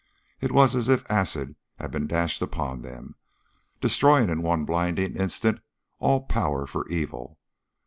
[0.39, 3.13] It was as if acid had been dashed upon them,
[3.79, 5.59] destroying in one blinding instant
[5.99, 7.37] all power for evil.